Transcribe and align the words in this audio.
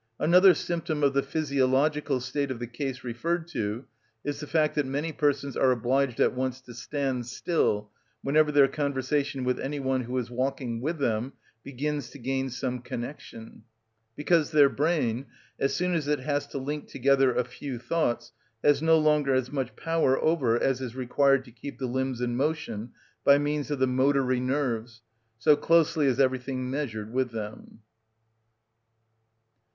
Another 0.19 0.55
symptom 0.55 1.03
of 1.03 1.13
the 1.13 1.21
physiological 1.21 2.19
state 2.21 2.49
of 2.49 2.57
the 2.57 2.65
case 2.65 3.03
referred 3.03 3.47
to 3.49 3.85
is 4.23 4.39
the 4.39 4.47
fact 4.47 4.73
that 4.73 4.87
many 4.87 5.13
persons 5.13 5.55
are 5.55 5.69
obliged 5.69 6.19
at 6.19 6.33
once 6.33 6.59
to 6.61 6.73
stand 6.73 7.27
still 7.27 7.91
whenever 8.23 8.51
their 8.51 8.67
conversation 8.67 9.43
with 9.43 9.59
any 9.59 9.79
one 9.79 10.01
who 10.05 10.17
is 10.17 10.31
walking 10.31 10.81
with 10.81 10.97
them 10.97 11.33
begins 11.63 12.09
to 12.09 12.17
gain 12.17 12.49
some 12.49 12.79
connection; 12.79 13.63
because 14.15 14.49
their 14.49 14.69
brain, 14.69 15.27
as 15.59 15.75
soon 15.75 15.93
as 15.93 16.07
it 16.07 16.21
has 16.21 16.47
to 16.47 16.57
link 16.57 16.87
together 16.87 17.35
a 17.35 17.43
few 17.43 17.77
thoughts, 17.77 18.31
has 18.63 18.81
no 18.81 18.97
longer 18.97 19.35
as 19.35 19.51
much 19.51 19.75
power 19.75 20.19
over 20.19 20.59
as 20.59 20.81
is 20.81 20.95
required 20.95 21.45
to 21.45 21.51
keep 21.51 21.77
the 21.77 21.85
limbs 21.85 22.21
in 22.21 22.35
motion 22.35 22.89
by 23.23 23.37
means 23.37 23.69
of 23.69 23.77
the 23.77 23.85
motory 23.85 24.41
nerves, 24.41 25.03
so 25.37 25.55
closely 25.55 26.07
is 26.07 26.19
everything 26.19 26.71
measured 26.71 27.13
with 27.13 27.29
them. 27.29 27.81